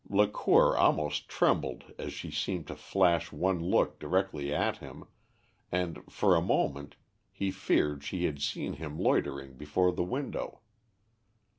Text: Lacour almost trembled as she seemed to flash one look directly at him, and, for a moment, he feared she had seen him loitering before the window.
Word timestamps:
Lacour 0.09 0.75
almost 0.79 1.29
trembled 1.29 1.93
as 1.99 2.11
she 2.11 2.31
seemed 2.31 2.65
to 2.65 2.75
flash 2.75 3.31
one 3.31 3.59
look 3.59 3.99
directly 3.99 4.51
at 4.51 4.77
him, 4.77 5.05
and, 5.71 6.01
for 6.11 6.35
a 6.35 6.41
moment, 6.41 6.95
he 7.31 7.51
feared 7.51 8.03
she 8.03 8.23
had 8.25 8.41
seen 8.41 8.73
him 8.77 8.97
loitering 8.97 9.53
before 9.57 9.91
the 9.91 10.03
window. 10.03 10.61